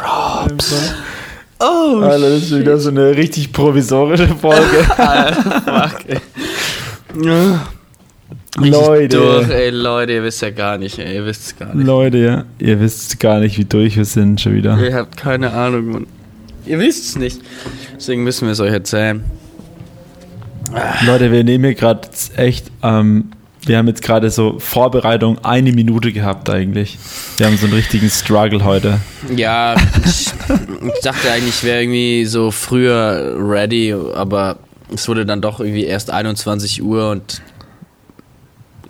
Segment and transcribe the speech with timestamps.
[0.00, 0.94] Props.
[1.58, 4.86] Oh, Alter, das ist wieder so eine richtig provisorische Folge.
[4.96, 6.20] Alter, fuck, ey.
[8.56, 9.16] Leute.
[9.16, 11.86] Durch, ey, Leute, ihr wisst ja gar nicht, ey, ihr wisst es gar nicht.
[11.86, 14.78] Leute, ja, ihr wisst gar nicht, wie durch wir sind schon wieder.
[14.78, 16.06] Ihr habt keine Ahnung, Mann.
[16.66, 17.40] Ihr wisst es nicht.
[17.94, 19.24] Deswegen müssen wir es euch erzählen.
[21.04, 23.30] Leute, wir nehmen hier gerade echt, ähm,
[23.66, 26.98] wir haben jetzt gerade so Vorbereitung eine Minute gehabt eigentlich.
[27.36, 29.00] Wir haben so einen richtigen Struggle heute.
[29.36, 29.74] Ja,
[30.04, 30.32] ich,
[30.94, 34.58] ich dachte eigentlich, ich wäre irgendwie so früher ready, aber
[34.94, 37.42] es wurde dann doch irgendwie erst 21 Uhr und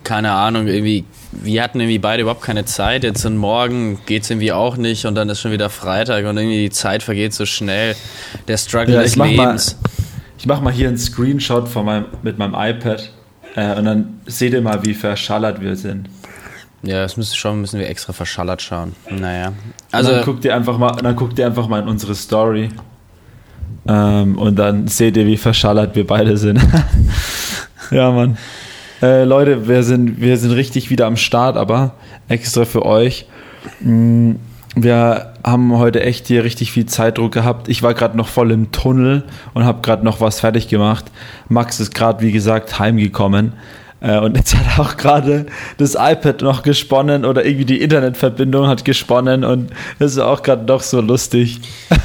[0.03, 3.03] keine Ahnung, irgendwie, wir hatten irgendwie beide überhaupt keine Zeit.
[3.03, 6.37] Jetzt und morgen geht es irgendwie auch nicht und dann ist schon wieder Freitag und
[6.37, 7.95] irgendwie die Zeit vergeht so schnell.
[8.47, 9.77] Der Struggle ja, des Lebens.
[9.81, 9.89] Mal,
[10.39, 13.11] ich mache mal hier einen Screenshot von meinem, mit meinem iPad
[13.55, 16.09] äh, und dann seht ihr mal, wie verschallert wir sind.
[16.83, 18.95] Ja, das müssen, schon, müssen wir extra verschallert schauen.
[19.09, 19.53] Naja.
[19.91, 22.69] Also, dann guckt ihr einfach mal, dann guckt ihr einfach mal in unsere Story.
[23.87, 26.59] Ähm, und dann seht ihr, wie verschallert wir beide sind.
[27.91, 28.37] ja, Mann.
[29.01, 31.95] Äh, Leute, wir sind, wir sind richtig wieder am Start, aber
[32.27, 33.25] extra für euch.
[33.79, 34.33] Mm,
[34.75, 37.67] wir haben heute echt hier richtig viel Zeitdruck gehabt.
[37.67, 41.05] Ich war gerade noch voll im Tunnel und habe gerade noch was fertig gemacht.
[41.49, 43.53] Max ist gerade, wie gesagt, heimgekommen.
[44.01, 45.45] Äh, und jetzt hat auch gerade
[45.77, 50.65] das iPad noch gesponnen oder irgendwie die Internetverbindung hat gesponnen und das ist auch gerade
[50.65, 51.61] noch so lustig.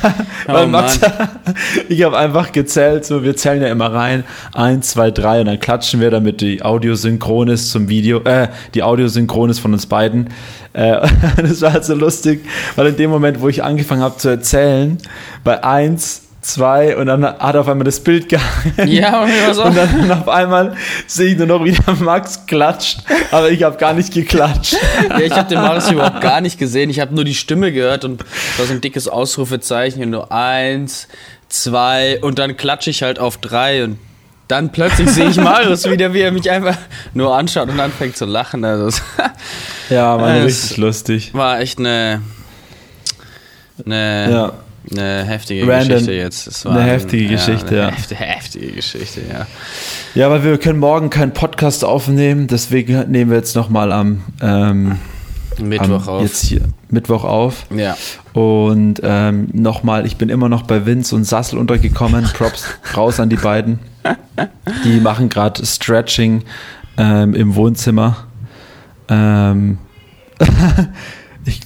[0.48, 1.00] Oh, Weil Max,
[1.88, 5.58] ich habe einfach gezählt, so wir zählen ja immer rein, eins, zwei, drei und dann
[5.58, 9.72] klatschen wir, damit die Audio synchron ist zum Video, äh, die Audio synchron ist von
[9.72, 10.28] uns beiden.
[10.72, 12.44] Äh, das war halt so lustig,
[12.76, 14.98] weil in dem Moment, wo ich angefangen habe zu erzählen,
[15.42, 18.88] bei eins zwei und dann hat auf einmal das Bild gehangen.
[18.88, 19.64] Ja, und, so.
[19.64, 23.76] und dann auf einmal sehe ich nur noch, wie der Max klatscht, aber ich habe
[23.76, 24.76] gar nicht geklatscht.
[25.08, 26.88] Ja, ich habe den Marius überhaupt gar nicht gesehen.
[26.90, 28.24] Ich habe nur die Stimme gehört und
[28.58, 31.08] da so ein dickes Ausrufezeichen und nur eins,
[31.48, 33.98] zwei und dann klatsche ich halt auf drei und
[34.48, 36.76] dann plötzlich sehe ich Marius wieder, wie er mich einfach
[37.14, 38.64] nur anschaut und anfängt zu lachen.
[38.64, 39.02] Also,
[39.90, 41.34] ja, war richtig lustig.
[41.34, 42.22] War echt eine,
[43.84, 44.52] eine ja
[44.90, 46.66] eine heftige Random, Geschichte jetzt.
[46.66, 47.88] eine heftige ein, Geschichte, ja.
[47.88, 49.46] Eine heftige, heftige Geschichte, ja.
[50.14, 54.98] Ja, weil wir können morgen keinen Podcast aufnehmen, deswegen nehmen wir jetzt nochmal am ähm,
[55.58, 56.22] Mittwoch am, auf.
[56.22, 57.66] Jetzt hier, Mittwoch auf.
[57.74, 57.96] Ja.
[58.32, 62.24] Und ähm, nochmal, ich bin immer noch bei Vince und Sassel untergekommen.
[62.34, 62.66] Props
[62.96, 63.78] raus an die beiden.
[64.84, 66.44] Die machen gerade Stretching
[66.96, 68.26] ähm, im Wohnzimmer.
[69.08, 69.78] Ähm,
[71.44, 71.60] ich,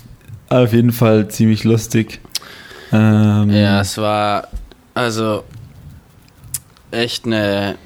[0.48, 2.20] auf jeden Fall ziemlich lustig.
[2.92, 4.48] Ähm, ja, es war
[4.94, 5.44] also
[6.90, 7.76] echt eine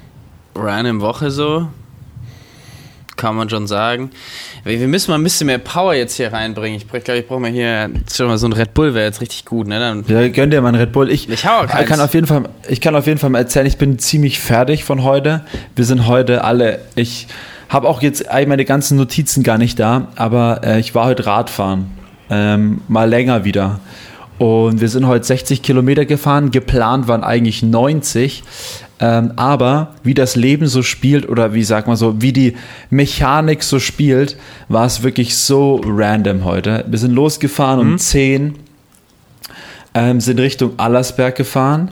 [0.55, 1.67] random Woche so.
[3.17, 4.11] Kann man schon sagen.
[4.65, 6.77] Wir müssen mal ein bisschen mehr Power jetzt hier reinbringen.
[6.77, 9.45] Ich glaube, ich brauche mal hier schon mal so ein Red Bull wäre jetzt richtig
[9.45, 9.79] gut, ne?
[9.79, 11.09] Dann ja, gönn dir mal ein Red Bull.
[11.09, 13.99] Ich, ich, kann auf jeden Fall, ich kann auf jeden Fall mal erzählen, ich bin
[13.99, 15.45] ziemlich fertig von heute.
[15.77, 17.27] Wir sind heute alle, ich
[17.69, 21.25] habe auch jetzt eigentlich meine ganzen Notizen gar nicht da, aber äh, ich war heute
[21.25, 21.91] Radfahren.
[22.29, 23.79] Ähm, mal länger wieder.
[24.37, 26.51] Und wir sind heute 60 Kilometer gefahren.
[26.51, 28.43] Geplant waren eigentlich 90.
[28.99, 32.55] Ähm, aber wie das Leben so spielt oder wie sagt man so, wie die
[32.89, 34.37] Mechanik so spielt,
[34.69, 36.85] war es wirklich so random heute.
[36.87, 37.91] Wir sind losgefahren mhm.
[37.93, 38.55] um 10,
[39.95, 41.91] ähm, sind Richtung Allersberg gefahren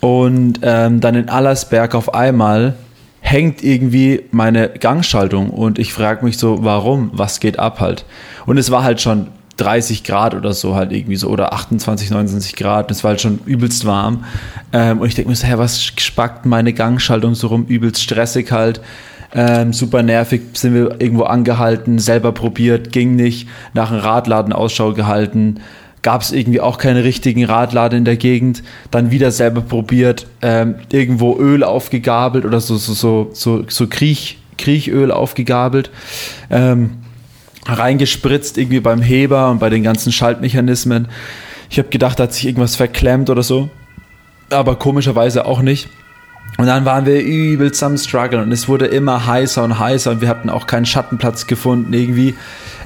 [0.00, 2.74] und ähm, dann in Allersberg auf einmal
[3.20, 8.04] hängt irgendwie meine Gangschaltung und ich frage mich so, warum, was geht ab halt.
[8.44, 12.56] Und es war halt schon 30 Grad oder so halt irgendwie so oder 28, 29
[12.56, 12.90] Grad.
[12.90, 14.24] Es war halt schon übelst warm.
[14.72, 17.66] Ähm, und ich denke mir so, hä, was spackt meine Gangschaltung so rum?
[17.66, 18.80] Übelst stressig halt.
[19.36, 24.92] Ähm, super nervig, sind wir irgendwo angehalten, selber probiert, ging nicht, nach einem Radladen Ausschau
[24.92, 25.60] gehalten,
[26.02, 28.62] gab es irgendwie auch keine richtigen Radladen in der Gegend,
[28.92, 34.38] dann wieder selber probiert, ähm, irgendwo Öl aufgegabelt oder so, so, so, so, so Kriech,
[34.56, 35.90] Kriechöl aufgegabelt.
[36.48, 36.98] Ähm,
[37.66, 41.08] reingespritzt, irgendwie beim Heber und bei den ganzen Schaltmechanismen.
[41.70, 43.70] Ich habe gedacht, da hat sich irgendwas verklemmt oder so.
[44.50, 45.88] Aber komischerweise auch nicht.
[46.56, 50.20] Und dann waren wir übelst am Struggle und es wurde immer heißer und heißer und
[50.20, 52.34] wir hatten auch keinen Schattenplatz gefunden irgendwie.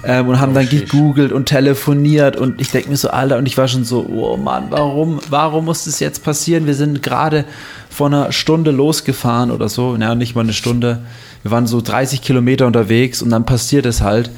[0.05, 3.47] Ähm, und haben oh, dann gegoogelt und telefoniert und ich denke mir so, Alter, und
[3.47, 6.67] ich war schon so, oh Mann, warum, warum muss das jetzt passieren?
[6.67, 7.45] Wir sind gerade
[7.91, 11.03] vor einer Stunde losgefahren oder so, naja, nicht mal eine Stunde.
[11.43, 14.31] Wir waren so 30 Kilometer unterwegs und dann passiert es halt.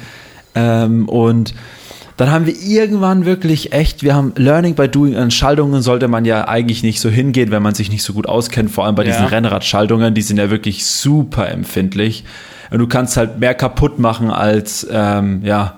[0.55, 1.53] Ähm, und
[2.17, 6.23] dann haben wir irgendwann wirklich echt, wir haben Learning by Doing an Schaltungen sollte man
[6.23, 9.03] ja eigentlich nicht so hingehen, wenn man sich nicht so gut auskennt, vor allem bei
[9.03, 9.11] ja.
[9.11, 12.23] diesen Rennradschaltungen, die sind ja wirklich super empfindlich.
[12.69, 15.77] Und du kannst halt mehr kaputt machen als, ähm, ja,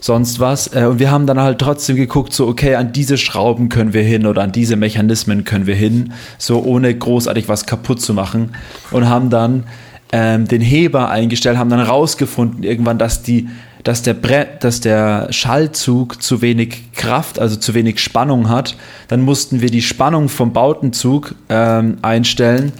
[0.00, 0.74] sonst was.
[0.74, 4.02] Äh, und wir haben dann halt trotzdem geguckt, so, okay, an diese Schrauben können wir
[4.02, 8.50] hin oder an diese Mechanismen können wir hin, so ohne großartig was kaputt zu machen.
[8.90, 9.64] Und haben dann
[10.12, 13.48] ähm, den Heber eingestellt, haben dann rausgefunden irgendwann, dass die
[13.84, 18.76] dass der, Bre dass der Schallzug zu wenig Kraft, also zu wenig Spannung hat.
[19.08, 22.72] Dann mussten wir die Spannung vom Bautenzug ähm, einstellen,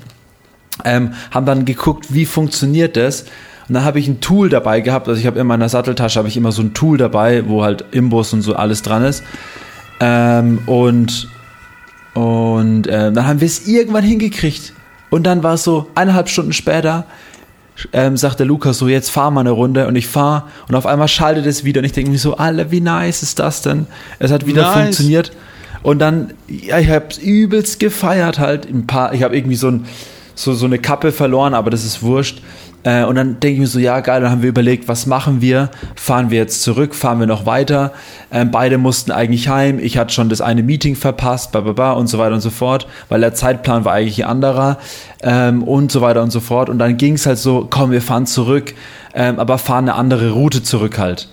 [0.84, 3.25] ähm, haben dann geguckt, wie funktioniert das
[3.69, 5.08] und dann habe ich ein Tool dabei gehabt.
[5.08, 7.84] Also ich habe in meiner Satteltasche habe ich immer so ein Tool dabei, wo halt
[7.93, 9.22] Imbus und so alles dran ist.
[10.00, 11.28] Ähm, und
[12.14, 14.75] und äh, dann haben wir es irgendwann hingekriegt.
[15.08, 17.06] Und dann war es so, eineinhalb Stunden später,
[17.93, 19.87] ähm, sagt der Lukas so, jetzt fahr mal eine Runde.
[19.87, 21.81] Und ich fahr und auf einmal schaltet es wieder.
[21.81, 23.87] Und ich denke mir so, Alter, wie nice ist das denn?
[24.19, 24.75] Es hat wieder nice.
[24.75, 25.33] funktioniert.
[25.83, 29.87] Und dann, ja, ich hab's übelst gefeiert halt, ein paar, ich habe irgendwie so, ein,
[30.35, 32.41] so, so eine Kappe verloren, aber das ist wurscht
[32.84, 35.40] äh, und dann denke ich mir so, ja geil, dann haben wir überlegt, was machen
[35.40, 35.70] wir?
[35.94, 36.94] Fahren wir jetzt zurück?
[36.94, 37.93] Fahren wir noch weiter?
[38.32, 39.79] Ähm, beide mussten eigentlich heim.
[39.79, 43.20] Ich hatte schon das eine Meeting verpasst, bla, und so weiter und so fort, weil
[43.20, 44.79] der Zeitplan war eigentlich ein anderer
[45.23, 46.69] ähm, und so weiter und so fort.
[46.69, 48.75] Und dann ging es halt so, komm, wir fahren zurück,
[49.14, 51.28] ähm, aber fahren eine andere Route zurück halt.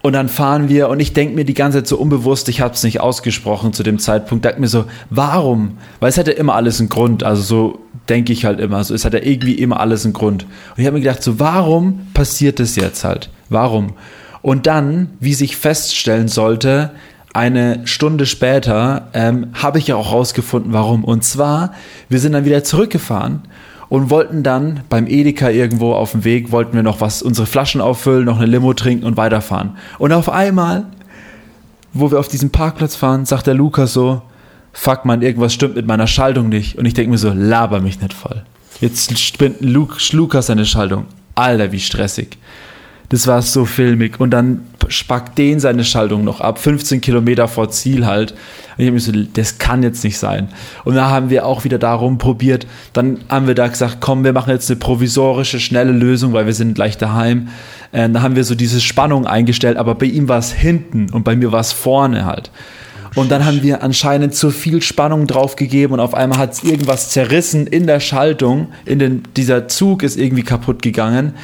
[0.00, 2.74] Und dann fahren wir und ich denke mir die ganze Zeit so unbewusst, ich habe
[2.74, 5.78] es nicht ausgesprochen zu dem Zeitpunkt, denke mir so, warum?
[5.98, 7.78] Weil es hätte immer alles einen Grund, also so
[8.08, 10.44] denke ich halt immer, so es hat ja irgendwie immer alles einen Grund.
[10.44, 13.28] Und ich habe mir gedacht, so warum passiert das jetzt halt?
[13.48, 13.94] Warum?
[14.40, 16.92] Und dann, wie sich feststellen sollte,
[17.34, 21.04] eine Stunde später ähm, habe ich ja auch rausgefunden, warum.
[21.04, 21.72] Und zwar,
[22.08, 23.42] wir sind dann wieder zurückgefahren
[23.88, 27.80] und wollten dann beim Edeka irgendwo auf dem Weg, wollten wir noch was, unsere Flaschen
[27.80, 29.76] auffüllen, noch eine Limo trinken und weiterfahren.
[29.98, 30.84] Und auf einmal,
[31.92, 34.22] wo wir auf diesem Parkplatz fahren, sagt der Lukas so,
[34.72, 36.76] fuck man, irgendwas stimmt mit meiner Schaltung nicht.
[36.76, 38.42] Und ich denke mir so, laber mich nicht voll.
[38.80, 41.06] Jetzt spinnt Lukas seine Schaltung.
[41.34, 42.38] Alter, wie stressig.
[43.10, 44.20] Das war so filmig.
[44.20, 48.32] Und dann spackt den seine Schaltung noch ab, 15 Kilometer vor Ziel halt.
[48.32, 48.38] Und
[48.78, 50.48] ich habe mir so, das kann jetzt nicht sein.
[50.84, 52.66] Und da haben wir auch wieder darum probiert.
[52.92, 56.54] Dann haben wir da gesagt, komm, wir machen jetzt eine provisorische, schnelle Lösung, weil wir
[56.54, 57.48] sind gleich daheim.
[57.92, 61.24] Äh, da haben wir so diese Spannung eingestellt, aber bei ihm war es hinten und
[61.24, 62.50] bei mir war es vorne halt.
[63.14, 67.10] Und dann haben wir anscheinend zu viel Spannung draufgegeben und auf einmal hat es irgendwas
[67.10, 68.68] zerrissen in der Schaltung.
[68.84, 71.34] In den, dieser Zug ist irgendwie kaputt gegangen.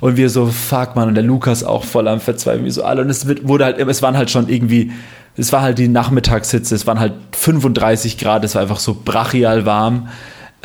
[0.00, 3.02] Und wir so, fuck man, und der Lukas auch voll am Verzweifeln, wie so alle.
[3.02, 4.92] Und es wurde halt, es waren halt schon irgendwie,
[5.36, 9.64] es war halt die Nachmittagshitze, es waren halt 35 Grad, es war einfach so brachial
[9.64, 10.08] warm.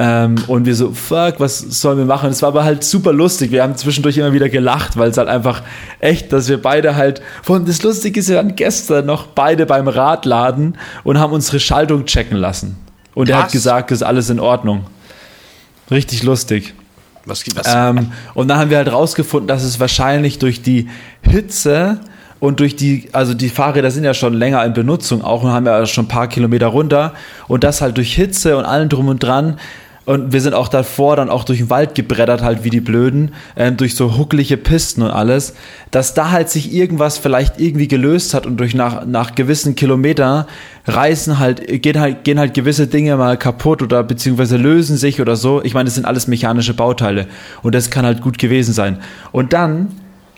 [0.02, 2.30] Ähm, und wir so, fuck, was sollen wir machen?
[2.30, 3.52] Es war aber halt super lustig.
[3.52, 5.62] Wir haben zwischendurch immer wieder gelacht, weil es halt einfach
[6.00, 9.90] echt, dass wir beide halt, von das Lustige ist ja dann gestern noch beide beim
[9.90, 12.78] Radladen und haben unsere Schaltung checken lassen.
[13.14, 13.36] Und was?
[13.36, 14.86] er hat gesagt, ist alles in Ordnung.
[15.92, 16.74] Richtig lustig.
[17.26, 17.68] Was gibt das?
[17.68, 20.88] Ähm, und dann haben wir halt rausgefunden, dass es wahrscheinlich durch die
[21.24, 22.00] Hitze
[22.40, 25.66] und durch die, also die Fahrräder sind ja schon länger in Benutzung auch und haben
[25.66, 27.14] ja schon ein paar Kilometer runter
[27.50, 29.60] und das halt durch Hitze und allem drum und dran
[30.10, 33.36] und wir sind auch davor dann auch durch den Wald gebreddert, halt wie die Blöden,
[33.56, 35.54] ähm, durch so hucklige Pisten und alles,
[35.92, 40.48] dass da halt sich irgendwas vielleicht irgendwie gelöst hat und durch nach, nach gewissen Kilometer
[40.88, 45.36] reißen halt, gehen halt, gehen halt gewisse Dinge mal kaputt oder beziehungsweise lösen sich oder
[45.36, 45.64] so.
[45.64, 47.28] Ich meine, das sind alles mechanische Bauteile
[47.62, 48.98] und das kann halt gut gewesen sein.
[49.32, 49.90] Und dann,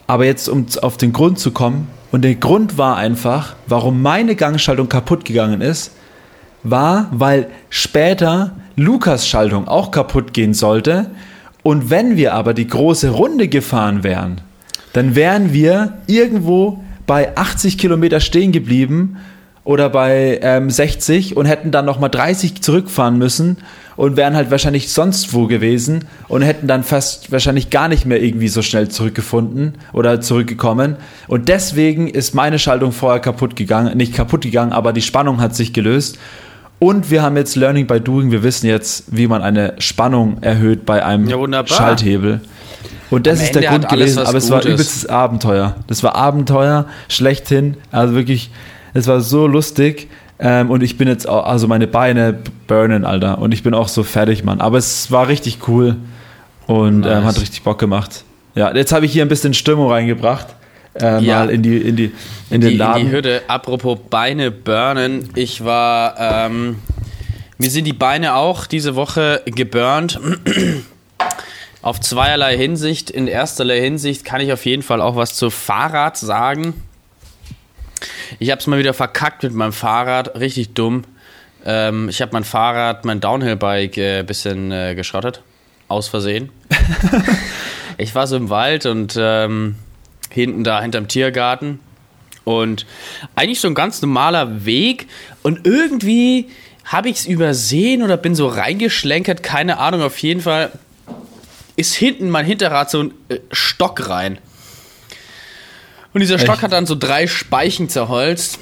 [0.06, 4.36] aber jetzt um auf den Grund zu kommen, und der Grund war einfach, warum meine
[4.36, 5.92] Gangschaltung kaputt gegangen ist,
[6.62, 11.10] war, weil später Lukas Schaltung auch kaputt gehen sollte.
[11.62, 14.40] Und wenn wir aber die große Runde gefahren wären,
[14.92, 19.16] dann wären wir irgendwo bei 80 Kilometer stehen geblieben
[19.64, 23.58] oder bei ähm, 60 und hätten dann nochmal 30 zurückfahren müssen
[23.96, 28.20] und wären halt wahrscheinlich sonst wo gewesen und hätten dann fast wahrscheinlich gar nicht mehr
[28.20, 30.96] irgendwie so schnell zurückgefunden oder zurückgekommen.
[31.28, 35.54] Und deswegen ist meine Schaltung vorher kaputt gegangen, nicht kaputt gegangen, aber die Spannung hat
[35.54, 36.18] sich gelöst
[36.82, 38.32] und wir haben jetzt Learning by Doing.
[38.32, 42.40] Wir wissen jetzt, wie man eine Spannung erhöht bei einem ja, Schalthebel.
[43.08, 45.76] Und das Am ist der Grund gewesen, aber es war übelstes Abenteuer.
[45.86, 47.76] Das war Abenteuer schlechthin.
[47.92, 48.50] Also wirklich,
[48.94, 50.10] es war so lustig.
[50.40, 52.36] Ähm, und ich bin jetzt auch, also meine Beine
[52.66, 53.38] burnen, Alter.
[53.38, 54.60] Und ich bin auch so fertig, Mann.
[54.60, 55.94] Aber es war richtig cool
[56.66, 57.18] und nice.
[57.18, 58.24] ähm, hat richtig Bock gemacht.
[58.56, 60.48] Ja, jetzt habe ich hier ein bisschen Stimmung reingebracht
[61.00, 61.38] äh, ja.
[61.38, 62.12] mal in die in die
[62.50, 63.02] in, den Laden.
[63.02, 63.42] In die Hütte.
[63.48, 66.78] Apropos Beine burnen, ich war ähm,
[67.58, 70.20] mir sind die Beine auch diese Woche geburnt.
[71.82, 73.10] auf zweierlei Hinsicht.
[73.10, 76.74] In ersterlei Hinsicht kann ich auf jeden Fall auch was zu Fahrrad sagen.
[78.38, 81.04] Ich habe es mal wieder verkackt mit meinem Fahrrad, richtig dumm.
[81.64, 85.42] Ähm, ich habe mein Fahrrad, mein Downhill-Bike ein äh, bisschen äh, geschrottet,
[85.88, 86.50] aus Versehen.
[87.98, 89.76] ich war so im Wald und ähm,
[90.32, 91.80] hinten da hinterm Tiergarten
[92.44, 92.86] Und
[93.34, 95.06] eigentlich so ein ganz normaler Weg.
[95.42, 96.48] Und irgendwie
[96.84, 100.72] habe ich es übersehen oder bin so reingeschlenkert, keine Ahnung, auf jeden Fall
[101.76, 104.38] ist hinten mein Hinterrad so ein äh, Stock rein.
[106.12, 106.62] Und dieser Stock Echt?
[106.64, 108.58] hat dann so drei Speichen zerholzt.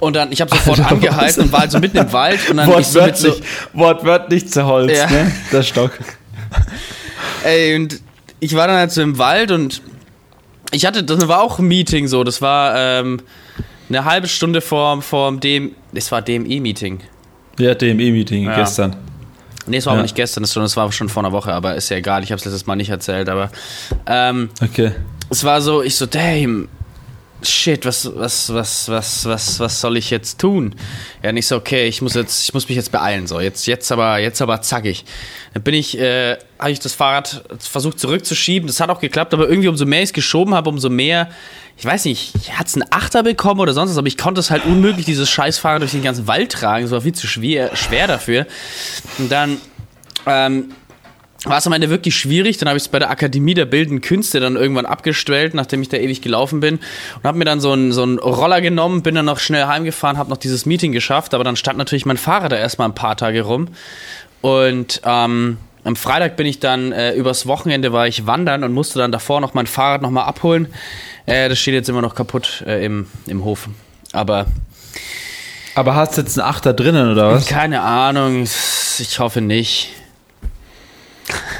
[0.00, 2.50] Und dann, ich habe sofort Alter, angehalten und war also mitten im Wald.
[2.50, 3.40] Und dann wortwörtlich, so,
[3.72, 5.10] wortwörtlich zerholzt, ja.
[5.10, 5.32] ne?
[5.52, 5.92] Der Stock.
[7.44, 8.00] Ey, und
[8.40, 9.80] ich war dann halt so im Wald und
[10.74, 13.20] ich hatte, das war auch ein Meeting so, das war ähm,
[13.88, 17.00] eine halbe Stunde vor, vor dem, es war DME-Meeting.
[17.58, 18.56] Ja, DME-Meeting ja.
[18.56, 18.96] gestern.
[19.66, 19.98] Nee, es war ja.
[19.98, 22.38] aber nicht gestern, das war schon vor einer Woche, aber ist ja egal, ich habe
[22.38, 23.50] es letztes Mal nicht erzählt, aber
[24.06, 24.92] ähm, okay.
[25.30, 26.68] es war so, ich so, damn,
[27.44, 30.74] shit, was, was, was, was, was, was soll ich jetzt tun?
[31.22, 33.90] Ja, nicht so, okay, ich muss jetzt, ich muss mich jetzt beeilen, so, jetzt, jetzt
[33.92, 35.04] aber, jetzt aber zackig.
[35.52, 39.48] Dann bin ich, äh, habe ich das Fahrrad versucht zurückzuschieben, das hat auch geklappt, aber
[39.48, 41.30] irgendwie umso mehr ich es geschoben habe, umso mehr,
[41.76, 44.50] ich weiß nicht, hat es einen Achter bekommen oder sonst was, aber ich konnte es
[44.50, 48.06] halt unmöglich, dieses Scheißfahrrad durch den ganzen Wald tragen, es war viel zu schwer, schwer
[48.06, 48.46] dafür.
[49.18, 49.58] Und dann,
[50.26, 50.70] ähm,
[51.44, 52.58] war es am Ende wirklich schwierig.
[52.58, 55.88] Dann habe ich es bei der Akademie der Bildenden Künste dann irgendwann abgestellt, nachdem ich
[55.88, 56.76] da ewig gelaufen bin.
[56.76, 60.18] Und habe mir dann so einen, so einen Roller genommen, bin dann noch schnell heimgefahren,
[60.18, 61.34] habe noch dieses Meeting geschafft.
[61.34, 63.68] Aber dann stand natürlich mein Fahrrad da erstmal ein paar Tage rum.
[64.40, 68.98] Und ähm, am Freitag bin ich dann, äh, übers Wochenende war ich wandern und musste
[68.98, 70.68] dann davor noch mein Fahrrad nochmal abholen.
[71.26, 73.68] Äh, das steht jetzt immer noch kaputt äh, im, im Hof.
[74.12, 74.46] Aber...
[75.76, 77.46] Aber hast du jetzt einen Achter drinnen oder was?
[77.46, 79.90] Keine Ahnung, ich hoffe nicht.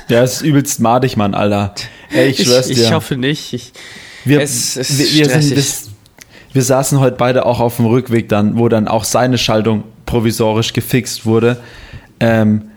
[0.09, 1.75] Ja, es ist übelst madig, Mann, Alter.
[2.11, 2.77] Ey, ich schwör's dir.
[2.77, 3.53] Ich hoffe nicht.
[3.53, 3.73] Ich,
[4.25, 5.65] wir, es, es wir, wir, sind, wir,
[6.53, 10.73] wir saßen heute beide auch auf dem Rückweg dann, wo dann auch seine Schaltung provisorisch
[10.73, 11.59] gefixt wurde.
[12.21, 12.71] Ähm,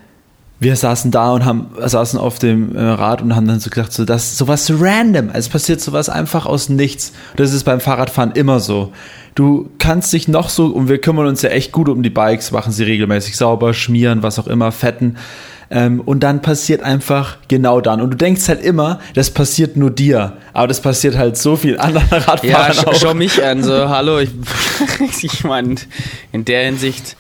[0.60, 3.94] wir saßen da und haben saßen auf dem äh, Rad und haben dann so gedacht,
[3.94, 5.30] so das ist sowas random.
[5.32, 7.14] Es passiert sowas einfach aus nichts.
[7.36, 8.92] Das ist beim Fahrradfahren immer so.
[9.36, 12.52] Du kannst dich noch so und wir kümmern uns ja echt gut um die Bikes,
[12.52, 15.18] machen sie regelmäßig sauber, schmieren, was auch immer, fetten.
[15.70, 18.00] Ähm, und dann passiert einfach genau dann.
[18.02, 20.34] Und du denkst halt immer, das passiert nur dir.
[20.54, 22.96] Aber das passiert halt so viel anderen Radfahrern Ja, auch.
[22.96, 24.20] schau mich an, so, hallo.
[24.20, 24.30] Ich,
[25.24, 25.76] ich meine,
[26.32, 27.18] in der Hinsicht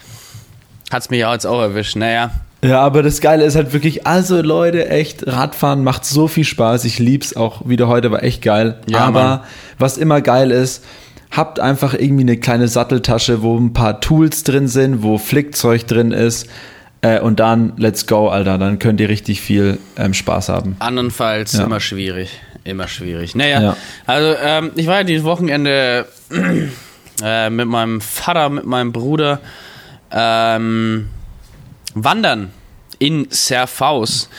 [0.91, 1.97] hat es mich auch jetzt auch erwischt.
[1.97, 2.31] Naja.
[2.63, 6.85] Ja, aber das Geile ist halt wirklich, also Leute, echt, Radfahren macht so viel Spaß.
[6.85, 8.79] Ich lieb's auch wieder heute, war echt geil.
[8.89, 9.39] Ja, aber Mann.
[9.77, 10.83] was immer geil ist,
[11.29, 16.11] habt einfach irgendwie eine kleine Satteltasche, wo ein paar Tools drin sind, wo Flickzeug drin
[16.11, 16.47] ist
[17.01, 18.57] äh, und dann let's go, Alter.
[18.57, 20.75] Dann könnt ihr richtig viel ähm, Spaß haben.
[20.79, 21.65] Andernfalls ja.
[21.65, 22.29] immer schwierig.
[22.63, 23.35] Immer schwierig.
[23.35, 23.77] Naja, ja.
[24.05, 26.05] also ähm, ich war ja dieses Wochenende
[27.23, 29.39] äh, mit meinem Vater, mit meinem Bruder
[30.11, 31.09] ähm,
[31.93, 32.51] wandern
[32.99, 34.29] in Serfaus.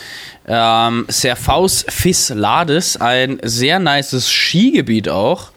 [0.47, 5.53] Ähm, Serfaus Fislades, ein sehr nices Skigebiet auch.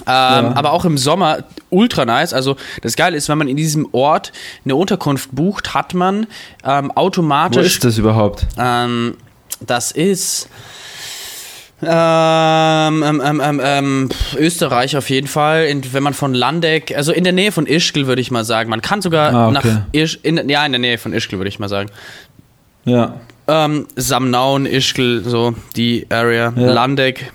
[0.00, 0.52] Ähm, ja.
[0.54, 2.32] Aber auch im Sommer ultra nice.
[2.32, 4.32] Also das Geile ist, wenn man in diesem Ort
[4.64, 6.26] eine Unterkunft bucht, hat man
[6.64, 7.62] ähm, automatisch.
[7.62, 8.46] Wo ist das überhaupt?
[8.58, 9.14] Ähm,
[9.60, 10.48] das ist
[11.80, 15.66] ähm, ähm, ähm, Österreich auf jeden Fall.
[15.66, 18.68] In, wenn man von Landeck, also in der Nähe von Ischgl würde ich mal sagen.
[18.70, 19.54] Man kann sogar ah, okay.
[19.54, 21.90] nach Isch, in, ja in der Nähe von Ischgl würde ich mal sagen.
[22.84, 23.14] Ja.
[23.96, 26.70] Samnaun, Ischgl, so die Area, ja.
[26.70, 27.32] Landeck.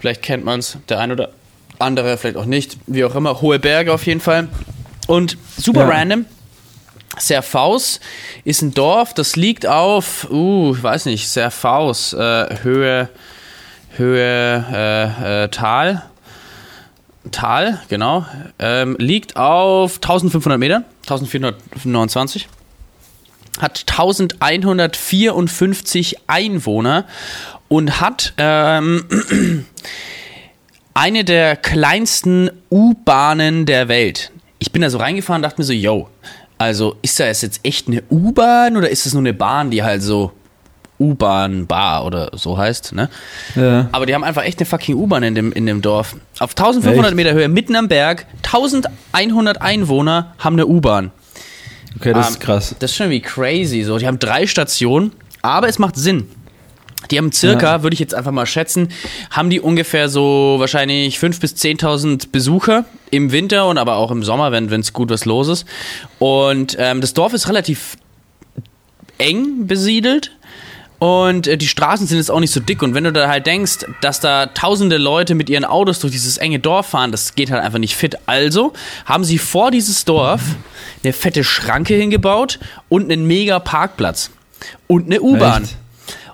[0.00, 1.28] Vielleicht kennt man es, der ein oder
[1.78, 3.40] andere vielleicht auch nicht, wie auch immer.
[3.40, 4.48] Hohe Berge auf jeden Fall.
[5.06, 5.88] Und super ja.
[5.88, 6.26] random.
[7.18, 8.00] Serfaus
[8.44, 13.08] ist ein Dorf, das liegt auf, uh, ich weiß nicht, Serfaus, äh, Höhe,
[13.96, 16.02] Höhe, äh, äh, Tal,
[17.30, 18.26] Tal, genau,
[18.58, 22.48] ähm, liegt auf 1500 Meter, 1429,
[23.60, 27.04] hat 1154 Einwohner
[27.68, 29.04] und hat ähm,
[30.94, 34.30] eine der kleinsten U-Bahnen der Welt.
[34.58, 36.08] Ich bin da so reingefahren und dachte mir so, yo,
[36.56, 40.02] also ist da jetzt echt eine U-Bahn oder ist es nur eine Bahn, die halt
[40.02, 40.32] so
[40.98, 43.10] U-Bahn Bar oder so heißt, ne?
[43.56, 43.88] Ja.
[43.90, 46.14] Aber die haben einfach echt eine fucking U-Bahn in dem, in dem Dorf.
[46.38, 47.16] Auf 1500 echt?
[47.16, 51.10] Meter Höhe, mitten am Berg, 1100 Einwohner haben eine U-Bahn.
[51.96, 52.76] Okay, das um, ist ähm, krass.
[52.78, 53.82] Das ist schon wie crazy.
[53.82, 56.28] So, die haben drei Stationen, aber es macht Sinn.
[57.10, 57.82] Die haben circa, ja.
[57.82, 58.88] würde ich jetzt einfach mal schätzen,
[59.30, 64.22] haben die ungefähr so wahrscheinlich 5.000 bis 10.000 Besucher im Winter und aber auch im
[64.22, 65.66] Sommer, wenn es gut was los ist.
[66.18, 67.96] Und ähm, das Dorf ist relativ
[69.18, 70.32] eng besiedelt.
[70.98, 72.82] Und äh, die Straßen sind jetzt auch nicht so dick.
[72.82, 76.38] Und wenn du da halt denkst, dass da tausende Leute mit ihren Autos durch dieses
[76.38, 78.16] enge Dorf fahren, das geht halt einfach nicht fit.
[78.26, 78.72] Also
[79.04, 80.40] haben sie vor dieses Dorf
[81.02, 82.58] eine fette Schranke hingebaut
[82.88, 84.30] und einen mega Parkplatz.
[84.86, 85.68] Und eine U-Bahn.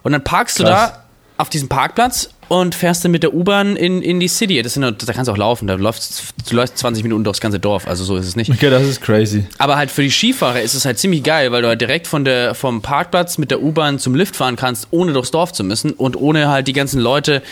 [0.03, 0.67] Und dann parkst Krass.
[0.67, 1.05] du da
[1.37, 4.61] auf diesem Parkplatz und fährst dann mit der U-Bahn in, in die City.
[4.61, 7.61] Das sind, da kannst du auch laufen, da läufst, du läufst 20 Minuten durchs ganze
[7.61, 8.51] Dorf, also so ist es nicht.
[8.51, 9.47] Okay, das ist crazy.
[9.59, 12.25] Aber halt für die Skifahrer ist es halt ziemlich geil, weil du halt direkt von
[12.25, 15.93] der, vom Parkplatz mit der U-Bahn zum Lift fahren kannst, ohne durchs Dorf zu müssen
[15.93, 17.43] und ohne halt die ganzen Leute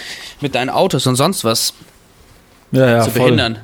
[0.40, 1.72] mit deinen Autos und sonst was
[2.72, 3.60] ja, ja, zu behindern.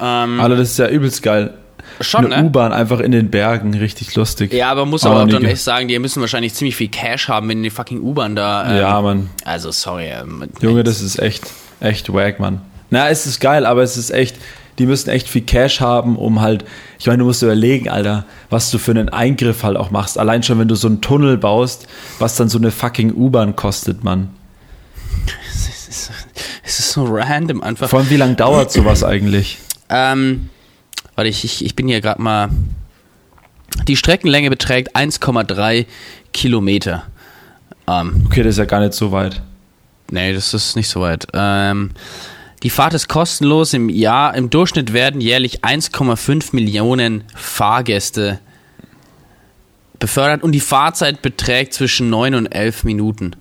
[0.00, 1.54] Ähm, Alter, das ist ja übelst geil.
[2.00, 2.48] Schon, eine ne?
[2.48, 4.52] U-Bahn einfach in den Bergen, richtig lustig.
[4.52, 7.48] Ja, aber muss aber auch dann echt sagen, die müssen wahrscheinlich ziemlich viel Cash haben,
[7.48, 8.70] wenn die fucking U-Bahn da.
[8.70, 9.30] Ähm, ja, Mann.
[9.44, 10.06] Also, sorry.
[10.06, 11.44] Ähm, Junge, das ist echt,
[11.80, 12.60] echt wack, Mann.
[12.90, 14.36] Na, es ist geil, aber es ist echt,
[14.78, 16.64] die müssen echt viel Cash haben, um halt,
[16.98, 20.18] ich meine, du musst überlegen, Alter, was du für einen Eingriff halt auch machst.
[20.18, 21.86] Allein schon, wenn du so einen Tunnel baust,
[22.18, 24.30] was dann so eine fucking U-Bahn kostet, Mann.
[25.50, 26.10] Es ist,
[26.64, 27.88] es ist so random einfach.
[27.88, 29.58] Vor allem, wie lange dauert sowas eigentlich?
[29.88, 30.48] Ähm,
[31.14, 32.50] Warte, ich, ich, ich bin hier gerade mal.
[33.88, 35.86] Die Streckenlänge beträgt 1,3
[36.32, 37.04] Kilometer.
[37.86, 39.42] Ähm, okay, das ist ja gar nicht so weit.
[40.10, 41.26] Nee, das ist nicht so weit.
[41.32, 41.92] Ähm,
[42.62, 43.72] die Fahrt ist kostenlos.
[43.72, 48.38] Im Jahr, im Durchschnitt werden jährlich 1,5 Millionen Fahrgäste
[49.98, 53.36] befördert und die Fahrzeit beträgt zwischen 9 und 11 Minuten.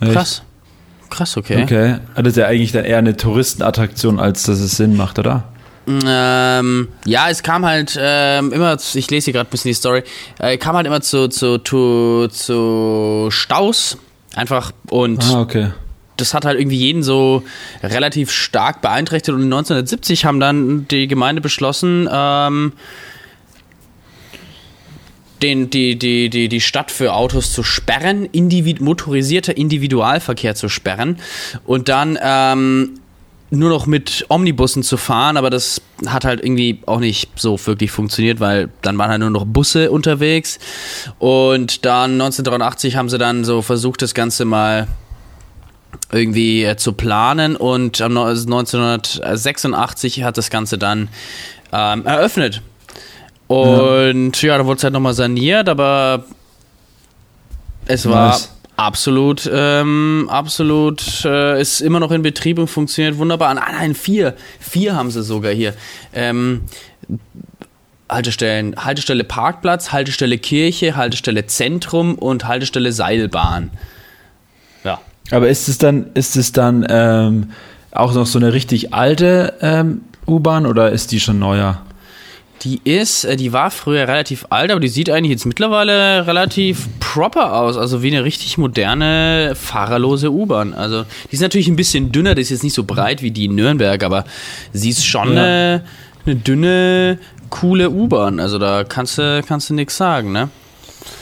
[0.00, 0.38] Krass.
[0.38, 1.10] Echt?
[1.10, 1.62] Krass, okay.
[1.62, 1.98] Okay.
[2.14, 5.44] Das ist ja eigentlich dann eher eine Touristenattraktion, als dass es Sinn macht, oder?
[5.88, 10.02] Ähm, ja, es kam halt ähm, immer, ich lese hier gerade ein bisschen die Story,
[10.38, 13.96] äh, kam halt immer zu, zu, zu, zu Staus
[14.34, 15.70] einfach und ah, okay.
[16.16, 17.44] das hat halt irgendwie jeden so
[17.84, 22.72] relativ stark beeinträchtigt und 1970 haben dann die Gemeinde beschlossen, ähm,
[25.42, 31.18] den, die, die, die, die Stadt für Autos zu sperren, individ motorisierter Individualverkehr zu sperren
[31.64, 32.98] und dann ähm,
[33.50, 37.92] nur noch mit Omnibussen zu fahren, aber das hat halt irgendwie auch nicht so wirklich
[37.92, 40.58] funktioniert, weil dann waren halt nur noch Busse unterwegs.
[41.18, 44.88] Und dann 1983 haben sie dann so versucht, das Ganze mal
[46.12, 51.08] irgendwie äh, zu planen und 1986 hat das Ganze dann
[51.72, 52.62] ähm, eröffnet.
[53.46, 56.24] Und ja, ja da wurde es halt nochmal saniert, aber
[57.86, 58.50] es war nice.
[58.76, 63.56] Absolut, ähm, absolut, äh, ist immer noch in Betrieb und funktioniert wunderbar.
[63.56, 65.72] Ah, nein, vier, vier haben sie sogar hier.
[66.12, 66.62] Ähm,
[68.08, 73.70] Haltestellen, Haltestelle Parkplatz, Haltestelle Kirche, Haltestelle Zentrum und Haltestelle Seilbahn.
[74.84, 75.00] Ja.
[75.30, 77.52] Aber ist es dann, ist es dann ähm,
[77.92, 81.85] auch noch so eine richtig alte ähm, U-Bahn oder ist die schon neuer?
[82.62, 86.88] Die ist, äh, die war früher relativ alt, aber die sieht eigentlich jetzt mittlerweile relativ
[87.00, 87.76] proper aus.
[87.76, 90.74] Also wie eine richtig moderne, fahrerlose U-Bahn.
[90.74, 93.46] Also die ist natürlich ein bisschen dünner, die ist jetzt nicht so breit wie die
[93.46, 94.24] in Nürnberg, aber
[94.72, 95.42] sie ist schon ja.
[95.42, 95.84] eine,
[96.24, 97.18] eine dünne,
[97.50, 98.40] coole U-Bahn.
[98.40, 100.48] Also da kannst du, kannst du nichts sagen, ne?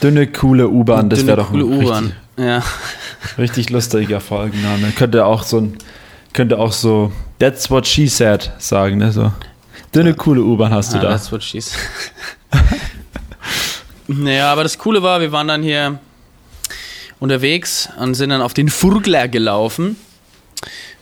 [0.02, 2.12] Dünne, coole U-Bahn, das wäre doch coole U-Bahn.
[2.38, 2.62] Ja.
[3.38, 4.92] Richtig lustiger Folgenname.
[4.96, 5.78] Könnte auch so ein,
[6.32, 9.12] könnte auch so That's what she said sagen, ne?
[9.12, 9.32] So.
[9.94, 11.08] Dünne, coole U-Bahn hast du ah, da.
[11.10, 11.76] That's what she's.
[14.06, 15.98] naja, aber das Coole war, wir waren dann hier
[17.20, 19.96] unterwegs und sind dann auf den Furgler gelaufen.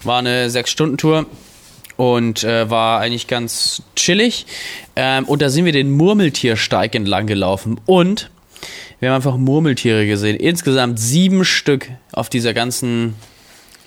[0.02, 1.26] War eine Sechs-Stunden-Tour
[1.96, 4.46] und äh, war eigentlich ganz chillig.
[4.96, 8.30] Ähm, und da sind wir den Murmeltiersteig entlang gelaufen und
[9.00, 10.36] wir haben einfach Murmeltiere gesehen.
[10.36, 13.14] Insgesamt sieben Stück auf dieser ganzen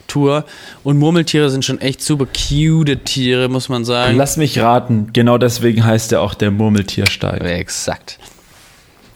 [0.08, 0.46] Tour.
[0.84, 4.18] Und Murmeltiere sind schon echt super cute Tiere, muss man sagen.
[4.18, 7.44] Lass mich raten, genau deswegen heißt er auch der Murmeltiersteig.
[7.44, 8.20] Exakt.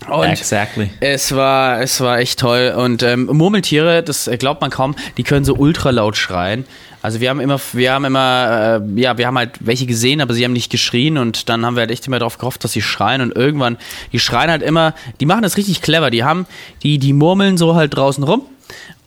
[0.08, 0.90] Und exactly.
[1.02, 2.74] es war, es war echt toll.
[2.76, 6.66] Und ähm, Murmeltiere, das glaubt man kaum, die können so ultra laut schreien.
[7.02, 10.34] Also wir haben immer, wir haben immer, äh, ja, wir haben halt welche gesehen, aber
[10.34, 12.82] sie haben nicht geschrien und dann haben wir halt echt immer darauf gehofft, dass sie
[12.82, 13.78] schreien und irgendwann,
[14.12, 16.10] die schreien halt immer, die machen das richtig clever.
[16.12, 16.46] Die haben,
[16.84, 18.44] die, die murmeln so halt draußen rum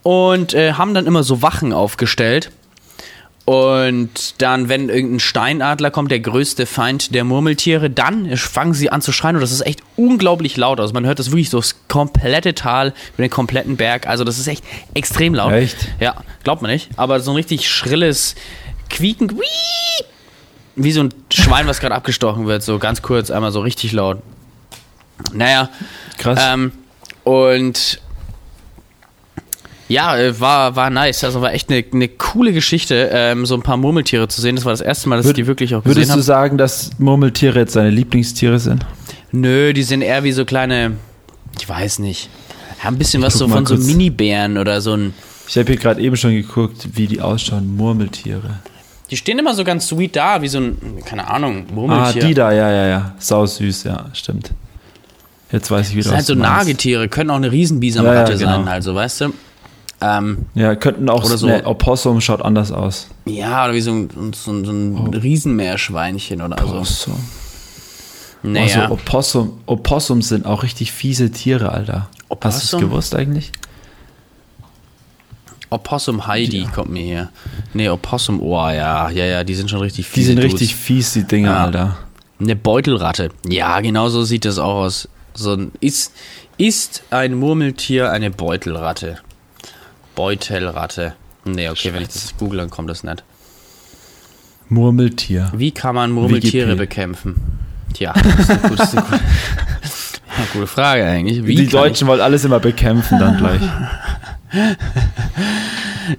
[0.03, 2.51] und äh, haben dann immer so Wachen aufgestellt.
[3.45, 9.01] Und dann, wenn irgendein Steinadler kommt, der größte Feind der Murmeltiere, dann fangen sie an
[9.01, 10.93] zu schreien und das ist echt unglaublich laut aus.
[10.93, 14.07] Man hört das wirklich so das komplette Tal über den kompletten Berg.
[14.07, 14.63] Also das ist echt
[14.93, 15.51] extrem laut.
[15.51, 15.89] Echt?
[15.99, 16.89] Ja, glaubt man nicht.
[16.95, 18.35] Aber so ein richtig schrilles
[18.89, 19.37] Quieken,
[20.77, 24.19] wie so ein Schwein, was gerade abgestochen wird, so ganz kurz, einmal so richtig laut.
[25.33, 25.69] Naja.
[26.17, 26.39] Krass.
[26.41, 26.71] Ähm,
[27.25, 27.99] und
[29.93, 31.23] ja, äh, war, war nice.
[31.23, 34.55] Also war echt eine, eine coole Geschichte, ähm, so ein paar Murmeltiere zu sehen.
[34.55, 36.07] Das war das erste Mal, dass Würd, ich die wirklich auch gesehen habe.
[36.07, 38.85] Würdest du sagen, dass Murmeltiere jetzt deine Lieblingstiere sind?
[39.31, 40.93] Nö, die sind eher wie so kleine,
[41.59, 42.29] ich weiß nicht.
[42.79, 45.13] Haben ein bisschen ich was so von so Minibären oder so ein.
[45.47, 48.59] Ich habe hier gerade eben schon geguckt, wie die ausschauen, Murmeltiere.
[49.11, 52.23] Die stehen immer so ganz sweet da, wie so ein, keine Ahnung, Murmeltier.
[52.23, 53.15] Ah, die da, ja, ja, ja.
[53.19, 54.51] Sau süß, ja, stimmt.
[55.51, 56.11] Jetzt weiß ich wieder.
[56.11, 58.63] Das sind halt so Nagetiere, können auch eine Riesenbisamratte ja, ja, genau.
[58.63, 59.33] sein, also, weißt du?
[60.05, 61.47] Ähm, ja, könnten auch oder so.
[61.47, 63.07] Ne, Opossum schaut anders aus.
[63.25, 65.17] Ja, oder wie so ein, so ein, so ein oh.
[65.17, 67.13] Riesenmeerschweinchen oder Opossum.
[67.13, 68.49] so.
[68.49, 68.81] Naja.
[68.81, 72.09] Also Opossum, Opossums sind auch richtig fiese Tiere, Alter.
[72.27, 72.61] Opossum?
[72.61, 73.53] Hast du es gewusst eigentlich?
[75.69, 76.69] Opossum Heidi ja.
[76.69, 77.29] kommt mir hier.
[77.73, 79.09] Nee, Opossum Ohr, ja.
[79.09, 80.15] Ja, ja, die sind schon richtig fies.
[80.15, 80.51] Die sind Dudes.
[80.51, 81.63] richtig fies, die Dinger, ja.
[81.63, 81.97] Alter.
[82.41, 83.29] Eine Beutelratte.
[83.47, 85.07] Ja, genau so sieht das auch aus.
[85.33, 86.11] So ein, ist,
[86.57, 89.19] ist ein Murmeltier eine Beutelratte?
[90.15, 91.13] Beutelratte.
[91.45, 91.93] Nee, okay, Scheiße.
[91.95, 93.23] wenn ich das google, dann kommt das nicht.
[94.69, 95.51] Murmeltier.
[95.55, 96.77] Wie kann man Murmeltiere WGP.
[96.77, 97.35] bekämpfen?
[97.93, 99.15] Tja, das ist eine gute, ist eine gute,
[100.37, 101.45] ja, gute Frage eigentlich.
[101.45, 103.61] Wie Die Deutschen wollen alles immer bekämpfen dann gleich.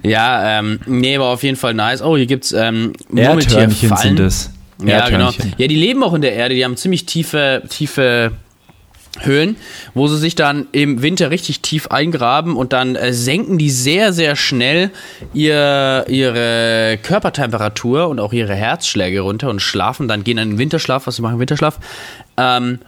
[0.03, 2.01] ja, ähm, nee, aber auf jeden Fall nice.
[2.01, 3.99] Oh, hier gibt's ähm, Murmeltierfallen.
[3.99, 4.51] sind es.
[4.83, 5.31] Ja, genau.
[5.57, 8.31] Ja, die leben auch in der Erde, die haben ziemlich tiefe, tiefe
[9.21, 9.55] Höhlen,
[9.93, 14.13] wo sie sich dann im Winter richtig tief eingraben und dann äh, senken die sehr,
[14.13, 14.91] sehr schnell
[15.33, 21.07] ihr, ihre Körpertemperatur und auch ihre Herzschläge runter und schlafen dann, gehen in den Winterschlaf,
[21.07, 21.79] was sie machen, Winterschlaf.
[22.37, 22.79] Ähm,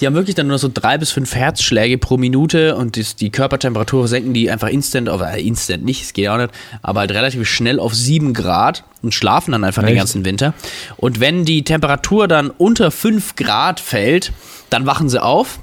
[0.00, 3.30] die haben wirklich dann nur so drei bis fünf Herzschläge pro Minute und das, die
[3.30, 6.50] Körpertemperatur senken die einfach instant, auf, äh, instant nicht, es geht auch nicht,
[6.82, 9.90] aber halt relativ schnell auf sieben Grad und schlafen dann einfach Echt?
[9.90, 10.54] den ganzen Winter.
[10.96, 14.32] Und wenn die Temperatur dann unter fünf Grad fällt,
[14.70, 15.60] dann wachen sie auf,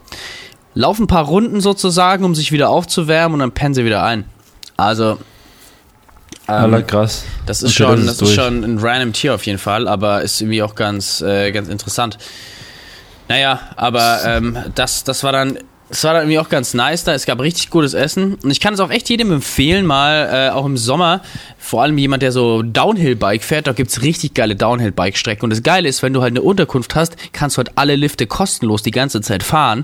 [0.74, 4.26] laufen ein paar Runden sozusagen, um sich wieder aufzuwärmen und dann pennen sie wieder ein.
[4.78, 5.18] Also.
[6.48, 7.24] Ähm, krass.
[7.46, 10.42] Das ist, schon, das, das ist schon ein random Tier auf jeden Fall, aber ist
[10.42, 12.18] irgendwie auch ganz, äh, ganz interessant.
[13.32, 15.58] Naja, aber ähm, das, das war dann
[15.92, 17.14] es war dann irgendwie auch ganz nice da.
[17.14, 18.36] Es gab richtig gutes Essen.
[18.36, 21.22] Und ich kann es auch echt jedem empfehlen, mal äh, auch im Sommer,
[21.58, 25.44] vor allem jemand, der so Downhill-Bike fährt, da gibt es richtig geile Downhill-Bike-Strecken.
[25.44, 28.26] Und das Geile ist, wenn du halt eine Unterkunft hast, kannst du halt alle Lifte
[28.26, 29.84] kostenlos die ganze Zeit fahren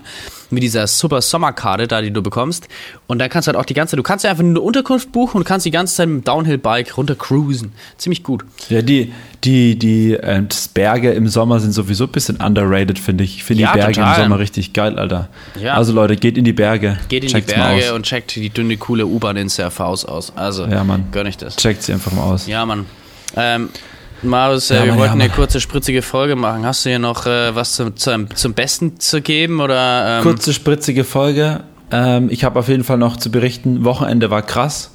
[0.49, 2.67] mit dieser super Sommerkarte da, die du bekommst.
[3.07, 4.61] Und dann kannst du halt auch die ganze Zeit, du kannst ja einfach nur eine
[4.61, 7.73] Unterkunft buchen und kannst die ganze Zeit mit dem Downhill-Bike runter cruisen.
[7.97, 8.43] Ziemlich gut.
[8.69, 13.37] Ja, die, die, die äh, Berge im Sommer sind sowieso ein bisschen underrated, finde ich.
[13.37, 14.15] Ich finde ja, die Berge total.
[14.15, 15.29] im Sommer richtig geil, Alter.
[15.61, 15.73] Ja.
[15.73, 16.97] Also Leute, geht in die Berge.
[17.09, 20.33] Geht in Checkt's die Berge und checkt die dünne, coole U-Bahn in Surfhaus aus.
[20.35, 21.05] Also, ja, Mann.
[21.11, 21.55] gönn ich das.
[21.55, 22.47] Checkt sie einfach mal aus.
[22.47, 22.85] Ja, Mann.
[23.35, 23.69] Ähm,
[24.23, 26.65] Marius, äh, ja, wir wollten ja, eine kurze, spritzige Folge machen.
[26.65, 29.61] Hast du hier noch äh, was zum, zum, zum, Besten zu geben?
[29.61, 30.23] Oder, ähm?
[30.23, 31.61] Kurze, spritzige Folge.
[31.91, 34.91] Ähm, ich habe auf jeden Fall noch zu berichten, Wochenende war krass.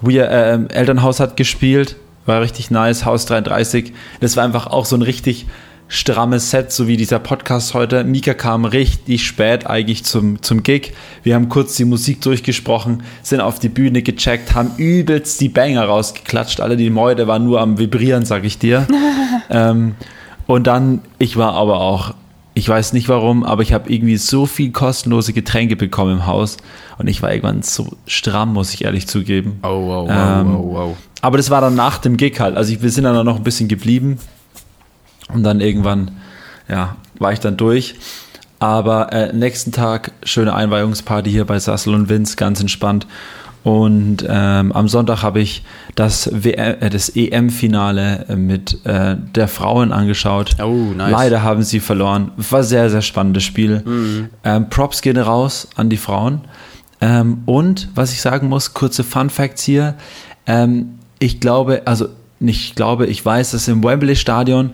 [0.00, 3.92] We, äh, Elternhaus hat gespielt, war richtig nice, Haus 33.
[4.20, 5.46] Das war einfach auch so ein richtig
[5.88, 8.04] strammes Set, so wie dieser Podcast heute.
[8.04, 10.92] Mika kam richtig spät eigentlich zum, zum Gig.
[11.22, 15.84] Wir haben kurz die Musik durchgesprochen, sind auf die Bühne gecheckt, haben übelst die Banger
[15.84, 16.60] rausgeklatscht.
[16.60, 18.86] Alle die Mäude waren nur am Vibrieren, sag ich dir.
[19.50, 19.94] ähm,
[20.46, 22.14] und dann, ich war aber auch,
[22.52, 26.58] ich weiß nicht warum, aber ich habe irgendwie so viel kostenlose Getränke bekommen im Haus
[26.98, 29.60] und ich war irgendwann so stramm, muss ich ehrlich zugeben.
[29.62, 30.96] Oh, wow, wow, ähm, wow, wow.
[31.22, 32.56] Aber das war dann nach dem Gig halt.
[32.56, 34.18] Also ich, wir sind dann noch ein bisschen geblieben
[35.32, 36.12] und dann irgendwann,
[36.68, 37.94] ja, war ich dann durch.
[38.58, 43.06] Aber äh, nächsten Tag schöne Einweihungsparty hier bei Sassel und Vince, ganz entspannt.
[43.62, 45.62] Und ähm, am Sonntag habe ich
[45.94, 50.56] das, äh, das EM-Finale mit äh, der Frauen angeschaut.
[50.62, 51.10] Oh, nice.
[51.10, 52.30] Leider haben sie verloren.
[52.36, 53.82] War sehr, sehr spannendes Spiel.
[53.84, 54.30] Mhm.
[54.44, 56.42] Ähm, Props gehen raus an die Frauen.
[57.00, 59.94] Ähm, und was ich sagen muss, kurze Fun Facts hier.
[60.46, 62.08] Ähm, ich glaube, also
[62.40, 64.70] nicht glaube, ich weiß, dass im Wembley Stadion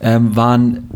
[0.00, 0.90] ähm, waren,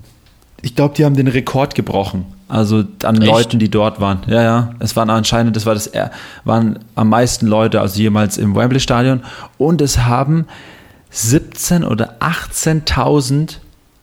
[0.63, 2.27] ich glaube, die haben den Rekord gebrochen.
[2.49, 3.27] Also an Echt?
[3.27, 4.21] Leuten, die dort waren.
[4.27, 4.75] Ja, ja.
[4.79, 5.91] Es waren anscheinend, das war das,
[6.45, 9.23] waren am meisten Leute, also jemals im Wembley Stadion.
[9.57, 10.47] Und es haben
[11.11, 13.57] 17 oder 18.000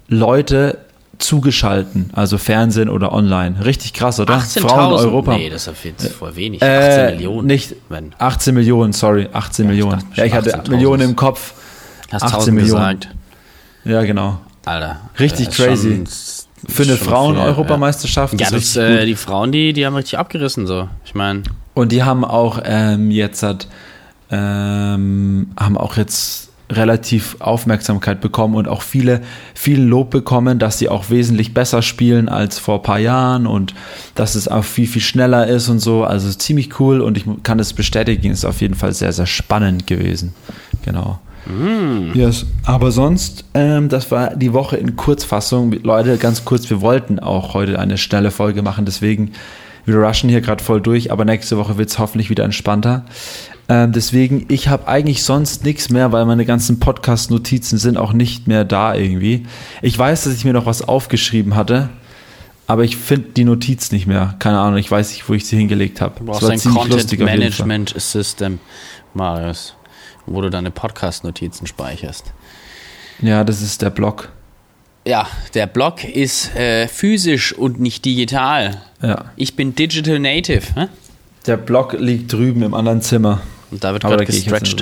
[0.07, 0.79] Leute
[1.19, 3.63] zugeschalten, also Fernsehen oder online.
[3.63, 4.35] Richtig krass, oder?
[4.35, 5.35] 18 Frauen in Europa.
[5.35, 6.63] Nee, das ist jetzt voll wenig.
[6.63, 7.47] 18 äh, Millionen.
[7.47, 7.75] Nicht,
[8.17, 9.99] 18 Millionen, sorry, 18 ja, Millionen.
[9.99, 11.53] Ich dachte, ja, ich hatte Millionen im Kopf.
[12.11, 12.99] Hast 18 Millionen.
[12.99, 13.09] Gesagt.
[13.85, 14.39] Ja, genau.
[14.65, 14.99] Alter.
[15.19, 16.03] Richtig äh, crazy.
[16.67, 18.39] Für eine Frauen-Europameisterschaft.
[18.39, 20.89] Ja, das, äh, die Frauen, die, die haben richtig abgerissen, so.
[21.05, 21.43] Ich meine.
[21.73, 23.67] Und die haben auch ähm, jetzt hat,
[24.29, 29.21] ähm, haben auch jetzt relativ Aufmerksamkeit bekommen und auch viele,
[29.55, 33.73] viel Lob bekommen, dass sie auch wesentlich besser spielen als vor ein paar Jahren und
[34.15, 36.03] dass es auch viel, viel schneller ist und so.
[36.03, 39.87] Also ziemlich cool und ich kann es bestätigen, ist auf jeden Fall sehr, sehr spannend
[39.87, 40.33] gewesen.
[40.83, 41.19] Genau.
[41.49, 42.11] Mm.
[42.13, 42.45] Yes.
[42.65, 45.71] Aber sonst, ähm, das war die Woche in Kurzfassung.
[45.83, 49.31] Leute, ganz kurz, wir wollten auch heute eine schnelle Folge machen, deswegen,
[49.85, 53.05] wir rushen hier gerade voll durch, aber nächste Woche wird es hoffentlich wieder entspannter.
[53.67, 58.47] Ähm, deswegen, ich habe eigentlich sonst nichts mehr, weil meine ganzen Podcast-Notizen sind auch nicht
[58.47, 59.45] mehr da irgendwie.
[59.81, 61.89] Ich weiß, dass ich mir noch was aufgeschrieben hatte,
[62.65, 64.35] aber ich finde die Notiz nicht mehr.
[64.39, 66.15] Keine Ahnung, ich weiß nicht, wo ich sie hingelegt habe.
[66.19, 68.59] Du brauchst ein Content Management System,
[69.13, 69.75] Marius,
[70.29, 72.33] wo du deine Podcast-Notizen speicherst.
[73.21, 74.29] Ja, das ist der Blog.
[75.05, 78.81] Ja, der Blog ist äh, physisch und nicht digital.
[79.01, 79.25] Ja.
[79.35, 80.63] Ich bin Digital Native.
[80.75, 80.87] Hä?
[81.47, 83.41] Der Blog liegt drüben im anderen Zimmer.
[83.71, 84.81] Und da wird gerade gestretched.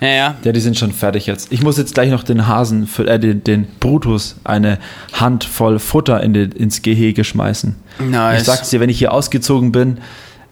[0.00, 0.36] Ja, ja.
[0.42, 1.52] Ja, die sind schon fertig jetzt.
[1.52, 4.78] Ich muss jetzt gleich noch den Hasen, für, äh, den, den Brutus, eine
[5.12, 7.76] Handvoll Futter in den, ins Gehege schmeißen.
[8.00, 8.40] Nice.
[8.40, 9.98] Ich sag's dir, wenn ich hier ausgezogen bin,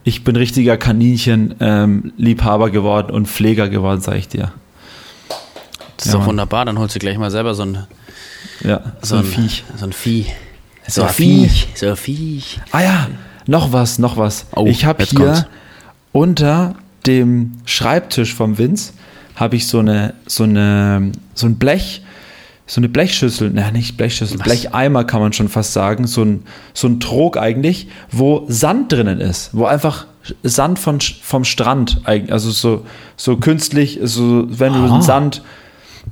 [0.03, 4.51] ich bin richtiger Kaninchen-Liebhaber ähm, geworden und Pfleger geworden, sag ich dir.
[5.97, 7.87] Das ist ja, doch wunderbar, dann holst du gleich mal selber so ein,
[8.61, 9.63] ja, so, so ein, Viech.
[9.77, 10.25] So ein Vieh.
[10.87, 11.67] So, ein Viech.
[11.75, 12.59] So ein Viech.
[12.71, 13.07] Ah ja,
[13.47, 14.45] noch was, noch was.
[14.55, 15.45] Oh, ich habe hier kommt's.
[16.11, 18.93] unter dem Schreibtisch vom Vince
[19.35, 22.01] habe ich so eine, so eine, so ein Blech,
[22.65, 24.45] so eine Blechschüssel, naja, nicht Blechschüssel, Was?
[24.45, 29.19] Blecheimer kann man schon fast sagen, so ein, so ein Trog eigentlich, wo Sand drinnen
[29.19, 30.07] ist, wo einfach
[30.43, 32.85] Sand von, vom Strand, also so,
[33.17, 34.97] so künstlich, so, wenn Aha.
[34.97, 35.41] du Sand,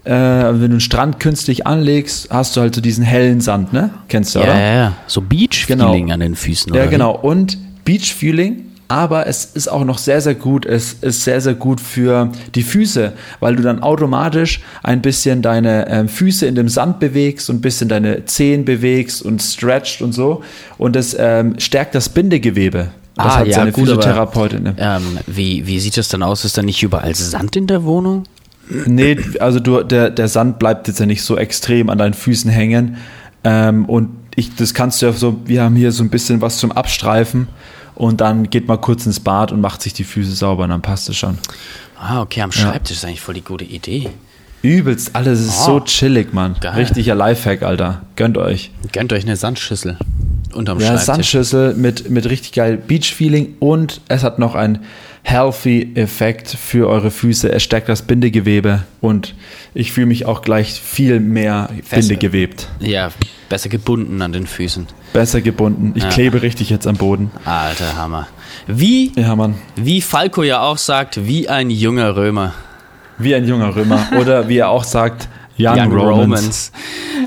[0.04, 3.92] äh, wenn du einen Strand künstlich anlegst, hast du halt so diesen hellen Sand, ne?
[4.10, 4.60] Kennst du, ja, oder?
[4.60, 6.14] Ja, ja, so Beach-Feeling genau.
[6.14, 7.16] an den Füßen, Ja, genau.
[7.16, 10.66] Und Beach-Feeling aber es ist auch noch sehr, sehr gut.
[10.66, 15.88] Es ist sehr, sehr gut für die Füße, weil du dann automatisch ein bisschen deine
[15.88, 20.12] ähm, Füße in dem Sand bewegst und ein bisschen deine Zehen bewegst und stretcht und
[20.12, 20.44] so.
[20.78, 22.90] Und es ähm, stärkt das Bindegewebe.
[23.16, 24.68] Das ah, hat ja, seine gut, Physiotherapeutin.
[24.68, 26.44] Aber, ähm, wie, wie sieht das dann aus?
[26.44, 28.26] Ist da nicht überall Sand in der Wohnung?
[28.88, 32.52] Nee, also du, der, der Sand bleibt jetzt ja nicht so extrem an deinen Füßen
[32.52, 32.98] hängen.
[33.46, 36.58] Ähm, und ich, das kannst du ja so, wir haben hier so ein bisschen was
[36.58, 37.48] zum Abstreifen
[38.02, 40.82] und dann geht man kurz ins Bad und macht sich die Füße sauber und dann
[40.82, 41.38] passt es schon.
[42.00, 43.02] Ah, okay, am Schreibtisch ja.
[43.02, 44.10] ist eigentlich voll die gute Idee.
[44.64, 46.56] Übelst, alles ist oh, so chillig, Mann.
[46.60, 46.74] Geil.
[46.74, 48.02] Richtiger Lifehack, Alter.
[48.16, 48.72] Gönnt euch.
[48.92, 49.98] Gönnt euch eine Sandschüssel
[50.54, 51.06] unterm ja, Schreibtisch.
[51.06, 54.80] Sandschüssel mit, mit richtig geil Beach-Feeling und es hat noch einen
[55.24, 57.52] healthy Effekt für eure Füße.
[57.52, 59.36] Es stärkt das Bindegewebe und
[59.74, 62.68] ich fühle mich auch gleich viel mehr bindegewebt.
[62.80, 63.12] Ja,
[63.50, 64.88] besser gebunden an den Füßen.
[65.14, 65.94] Besser gebunden.
[65.96, 66.10] Ich ja.
[66.10, 67.32] klebe richtig jetzt am Boden.
[67.46, 68.28] Alter Hammer.
[68.68, 69.56] Wie, ja, Mann.
[69.76, 72.54] wie Falco ja auch sagt, wie ein junger Römer.
[73.18, 74.08] Wie ein junger Römer.
[74.20, 76.18] Oder wie er auch sagt, Young, Young Romans.
[76.18, 76.72] Romans.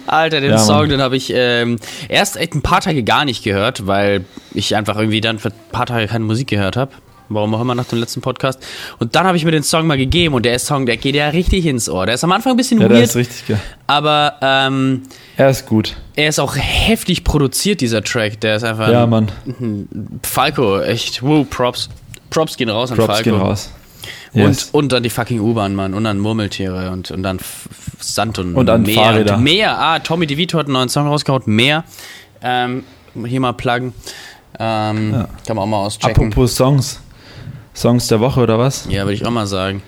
[0.07, 1.79] Alter, den ja, Song, den habe ich ähm,
[2.09, 5.87] erst ein paar Tage gar nicht gehört, weil ich einfach irgendwie dann für ein paar
[5.87, 6.93] Tage keine Musik gehört habe.
[7.29, 8.61] Warum auch immer nach dem letzten Podcast.
[8.99, 11.29] Und dann habe ich mir den Song mal gegeben und der Song, der geht ja
[11.29, 12.07] richtig ins Ohr.
[12.07, 12.93] Der ist am Anfang ein bisschen ja, weird.
[12.93, 13.61] Der ist richtig geil.
[13.87, 15.03] Aber ähm,
[15.37, 15.97] er ist gut.
[16.17, 18.41] Er ist auch heftig produziert, dieser Track.
[18.41, 18.91] Der ist einfach.
[18.91, 19.31] Ja, Mann.
[20.23, 21.23] Falco, echt.
[21.23, 21.89] Woo, Props.
[22.31, 23.31] Props gehen raus an Props Falco.
[23.31, 23.71] gehen raus.
[24.33, 24.65] Yes.
[24.65, 25.95] Und, und dann die fucking U-Bahn, Mann.
[25.95, 27.39] Und dann Murmeltiere und, und dann
[28.01, 28.95] Sand und, und dann Meer.
[28.95, 29.37] Fahrräder.
[29.37, 29.79] Und Meer.
[29.79, 31.43] Ah, Tommy DeVito hat einen neuen Song rausgehauen.
[31.47, 31.85] Meer.
[32.43, 32.85] Ähm,
[33.27, 33.95] hier mal pluggen.
[34.59, 35.29] Ähm, ja.
[35.47, 36.11] Kann man auch mal auschecken.
[36.11, 37.01] Apropos Songs.
[37.75, 38.87] Songs der Woche oder was?
[38.89, 39.83] Ja, würde ich auch mal sagen.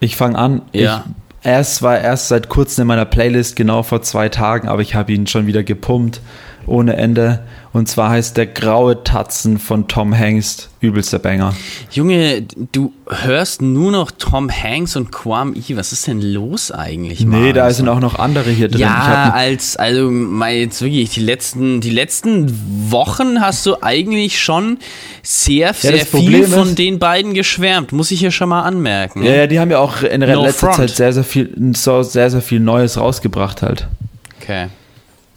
[0.00, 0.62] Ich fange an.
[0.72, 1.04] Ja.
[1.40, 4.94] Ich, erst war erst seit kurzem in meiner Playlist, genau vor zwei Tagen, aber ich
[4.94, 6.20] habe ihn schon wieder gepumpt
[6.68, 7.40] ohne Ende.
[7.72, 11.54] Und zwar heißt der Graue Tatzen von Tom Hanks übelster Banger.
[11.90, 15.76] Junge, du hörst nur noch Tom Hanks und Quam I.
[15.76, 17.24] Was ist denn los eigentlich?
[17.24, 18.80] Nee, da sind auch noch andere hier drin.
[18.80, 24.78] Ja, als, also mal jetzt wirklich, die letzten, die letzten Wochen hast du eigentlich schon
[25.22, 27.92] sehr, sehr ja, viel von ist, den beiden geschwärmt.
[27.92, 29.22] Muss ich hier schon mal anmerken.
[29.22, 32.02] Ja, ja, die haben ja auch in der no letzten Zeit sehr, sehr viel, so,
[32.02, 33.88] sehr, sehr viel Neues rausgebracht halt.
[34.40, 34.68] Okay.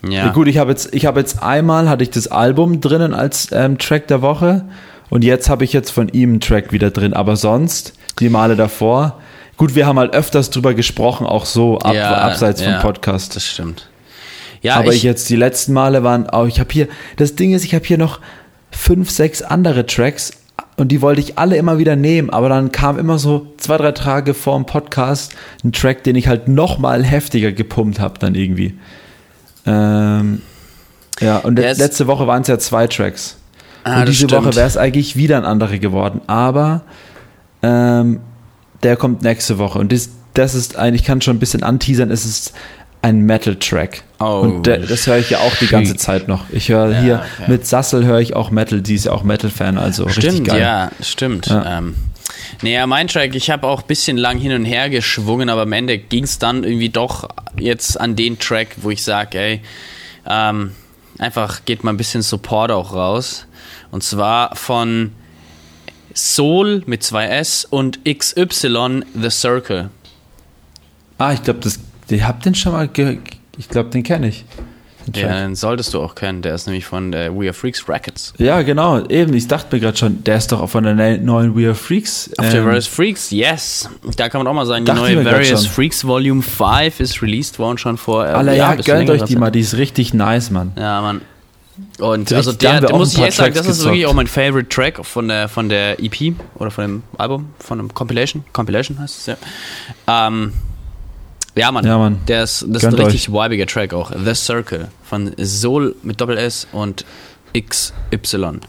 [0.07, 0.29] Ja.
[0.29, 3.77] Gut, ich habe jetzt, ich habe jetzt einmal hatte ich das Album drinnen als ähm,
[3.77, 4.65] Track der Woche
[5.09, 7.13] und jetzt habe ich jetzt von ihm einen Track wieder drin.
[7.13, 9.19] Aber sonst die Male davor,
[9.57, 13.35] gut, wir haben halt öfters drüber gesprochen, auch so ab, ja, abseits ja, vom Podcast.
[13.35, 13.89] Das stimmt.
[14.61, 16.87] Ja, aber ich, ich jetzt die letzten Male waren auch, ich habe hier,
[17.17, 18.19] das Ding ist, ich habe hier noch
[18.71, 20.31] fünf, sechs andere Tracks
[20.77, 23.91] und die wollte ich alle immer wieder nehmen, aber dann kam immer so zwei, drei
[23.91, 28.35] Tage vor dem Podcast ein Track, den ich halt noch mal heftiger gepumpt habe dann
[28.35, 28.77] irgendwie.
[29.65, 30.41] Ähm,
[31.19, 31.77] ja, und yes.
[31.77, 33.37] letzte Woche waren es ja zwei Tracks.
[33.83, 36.21] Ah, und diese Woche wäre es eigentlich wieder ein anderer geworden.
[36.27, 36.81] Aber
[37.63, 38.19] ähm,
[38.83, 39.79] der kommt nächste Woche.
[39.79, 42.53] Und das, das ist eigentlich, ich kann schon ein bisschen anteasern, es ist
[43.01, 44.03] ein Metal-Track.
[44.19, 46.45] Oh, und der, das höre ich ja auch die ganze Zeit noch.
[46.51, 47.51] Ich höre ja, hier okay.
[47.51, 50.61] mit Sassel höre ich auch Metal, die ist ja auch Metal-Fan, also stimmt, richtig geil.
[50.61, 51.47] Ja, stimmt.
[51.47, 51.79] Ja.
[51.79, 51.95] Ähm,
[52.61, 55.73] naja, mein Track, ich habe auch ein bisschen lang hin und her geschwungen, aber am
[55.73, 59.61] Ende ging es dann irgendwie doch jetzt an den Track, wo ich sage, ey,
[60.27, 60.71] ähm,
[61.17, 63.47] einfach geht mal ein bisschen Support auch raus.
[63.91, 65.11] Und zwar von
[66.13, 69.89] Soul mit zwei S und XY The Circle.
[71.17, 72.89] Ah, ich glaube, das, ich habe den schon mal,
[73.57, 74.45] ich glaube, den kenne ich.
[75.05, 76.41] Den solltest du auch kennen.
[76.41, 78.33] Der ist nämlich von äh, We Are Freaks Records.
[78.37, 79.05] Ja, genau.
[79.07, 82.29] Eben, ich dachte mir gerade schon, der ist doch von der neuen We Are Freaks.
[82.37, 83.89] Auf ähm, der Various Freaks, yes.
[84.17, 87.77] Da kann man auch mal sagen, die neue Various Freaks Volume 5 ist released worden
[87.77, 88.25] schon vor.
[88.25, 90.71] Äh, Alter, ja, ja gönnt euch die mal, die ist richtig nice, Mann.
[90.77, 91.21] Ja, Mann.
[91.99, 95.05] Und also der, der muss ich echt sagen, das ist wirklich auch mein Favorite Track
[95.05, 98.43] von der, von der EP oder von dem Album, von dem Compilation.
[98.53, 99.37] Compilation heißt es ja.
[100.07, 100.53] Ähm,
[101.55, 101.85] ja, Mann.
[101.85, 102.19] Ja, Mann.
[102.27, 103.45] Der ist, das Gönnt ist ein richtig euch.
[103.45, 104.11] vibiger Track auch.
[104.11, 107.05] The Circle von Soul mit Doppel S und
[107.57, 108.59] XY.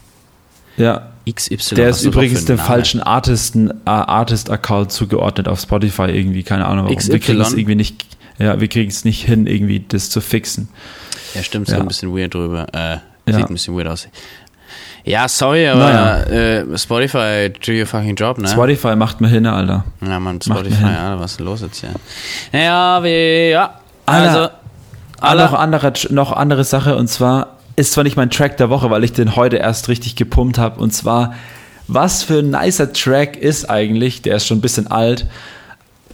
[0.77, 1.09] Ja.
[1.31, 1.75] XY.
[1.75, 6.97] Der ist übrigens dem falschen Artisten, uh, Artist-Account zugeordnet auf Spotify irgendwie, keine Ahnung warum.
[6.97, 7.11] XY?
[7.13, 8.05] Wir kriegen es irgendwie nicht,
[8.39, 10.67] ja, wir kriegen es nicht hin, irgendwie das zu fixen.
[11.33, 11.79] Ja, stimmt, so ja.
[11.81, 12.67] ein bisschen weird drüber.
[12.73, 13.37] Äh, ja.
[13.37, 14.07] Sieht ein bisschen weird aus.
[15.05, 16.23] Ja, sorry, aber naja.
[16.23, 18.47] äh, Spotify, do your fucking job, ne?
[18.47, 19.83] Spotify macht mir hin, Alter.
[20.01, 21.89] Ja, man, Spotify, ja, was ist los jetzt hier?
[22.53, 23.79] Naja, wie, ja.
[24.05, 24.49] Also,
[25.19, 25.43] Alter.
[25.43, 29.03] Noch, andere, noch andere Sache, und zwar ist zwar nicht mein Track der Woche, weil
[29.03, 31.33] ich den heute erst richtig gepumpt habe, und zwar,
[31.87, 35.25] was für ein nicer Track ist eigentlich, der ist schon ein bisschen alt,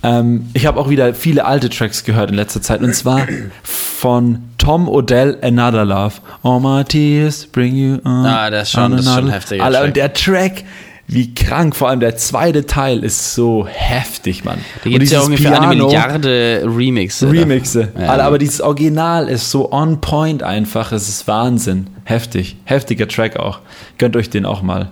[0.04, 3.28] ähm, ich habe auch wieder viele alte Tracks gehört in letzter Zeit, und zwar
[3.64, 6.16] von Tom Odell, Another Love.
[6.44, 8.26] All my tears bring you on.
[8.26, 9.62] Ah, das ist schon, das ist schon heftig.
[9.62, 10.64] Alter, und der Track,
[11.08, 14.60] wie krank, vor allem der zweite Teil ist so heftig, Mann.
[14.84, 17.32] Da gibt es ja ungefähr Piano, eine Milliarde Remixe.
[17.32, 17.90] Remixe.
[18.00, 18.10] Ja.
[18.10, 21.88] Alter, aber dieses Original ist so on point einfach, es ist Wahnsinn.
[22.04, 22.58] Heftig.
[22.66, 23.60] Heftiger Track auch.
[23.98, 24.90] Gönnt euch den auch mal.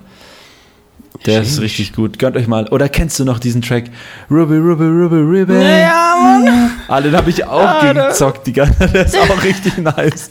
[1.25, 1.53] Der Sheesh.
[1.53, 2.19] ist richtig gut.
[2.19, 2.67] Gönnt euch mal.
[2.69, 3.85] Oder kennst du noch diesen Track?
[4.29, 5.53] Ruby, Ruby, Ruby, Ruby.
[5.53, 6.71] Ja, Mann.
[6.87, 8.47] Ah, den habe ich auch ah, gezockt.
[8.47, 10.29] Die ganze, der ist auch richtig nice.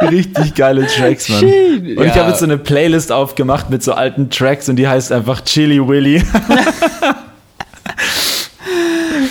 [0.00, 1.44] richtig geile Tracks, Mann.
[1.44, 2.04] Und ja.
[2.04, 5.40] ich habe jetzt so eine Playlist aufgemacht mit so alten Tracks und die heißt einfach
[5.42, 6.22] Chili Willy.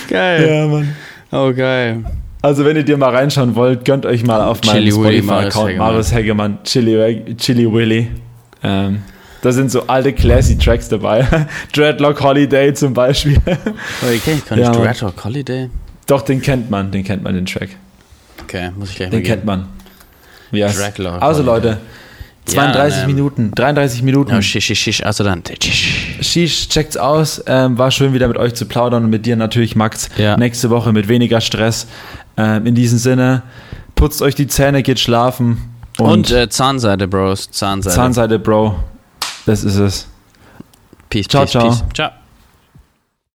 [0.08, 0.48] geil.
[0.48, 0.94] Ja, Mann.
[1.32, 2.04] Oh, geil.
[2.42, 6.58] Also, wenn ihr dir mal reinschauen wollt, gönnt euch mal auf meinem Spotify-Account Marius Hegemann,
[6.62, 8.10] Chili, Chili Willy.
[8.62, 9.02] Ähm,
[9.44, 11.26] da sind so alte classy Tracks dabei.
[11.74, 13.36] Dreadlock Holiday zum Beispiel.
[13.46, 15.68] Oh, ich kenne gar nicht ja, Dreadlock Holiday.
[16.06, 17.68] Doch, den kennt man, den kennt man, den Track.
[18.42, 19.66] Okay, muss ich gleich den kennt man.
[20.50, 20.78] Yes.
[20.78, 21.76] Dreadlock also Leute,
[22.46, 24.30] 32 ja, ähm, Minuten, 33 Minuten.
[24.30, 25.42] Ja, shish, shish, shish, also dann.
[25.60, 27.42] Shish, checkt's aus.
[27.46, 30.08] Ähm, war schön wieder mit euch zu plaudern und mit dir natürlich, Max.
[30.16, 30.38] Ja.
[30.38, 31.86] Nächste Woche mit weniger Stress.
[32.38, 33.42] Ähm, in diesem Sinne,
[33.94, 35.74] putzt euch die Zähne, geht schlafen.
[35.98, 37.50] Und, und äh, Zahnseide, Bros.
[37.50, 37.94] Zahnseide.
[37.94, 38.76] Zahnseide, Bro.
[39.46, 40.08] Das ist es.
[41.10, 41.68] Peace, ciao, peace, ciao.
[41.68, 41.84] Peace.
[41.94, 42.10] Ciao.